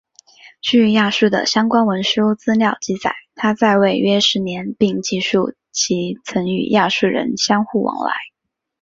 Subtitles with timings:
[0.61, 8.11] 据亚述的相关文书资料记载他在位约十年并记述其曾与亚述人相互往来。